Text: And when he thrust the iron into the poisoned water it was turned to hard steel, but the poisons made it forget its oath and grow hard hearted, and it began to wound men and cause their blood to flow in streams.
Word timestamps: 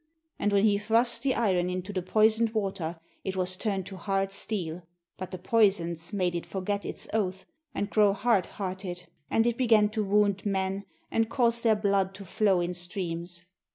And 0.39 0.51
when 0.51 0.63
he 0.65 0.79
thrust 0.79 1.21
the 1.21 1.35
iron 1.35 1.69
into 1.69 1.93
the 1.93 2.01
poisoned 2.01 2.55
water 2.55 2.99
it 3.23 3.35
was 3.35 3.55
turned 3.55 3.85
to 3.85 3.97
hard 3.97 4.31
steel, 4.31 4.81
but 5.15 5.29
the 5.29 5.37
poisons 5.37 6.11
made 6.11 6.33
it 6.33 6.43
forget 6.43 6.83
its 6.85 7.07
oath 7.13 7.45
and 7.75 7.87
grow 7.87 8.11
hard 8.13 8.47
hearted, 8.47 9.05
and 9.29 9.45
it 9.45 9.59
began 9.59 9.89
to 9.89 10.03
wound 10.03 10.43
men 10.43 10.85
and 11.11 11.29
cause 11.29 11.61
their 11.61 11.75
blood 11.75 12.15
to 12.15 12.25
flow 12.25 12.61
in 12.61 12.73
streams. 12.73 13.43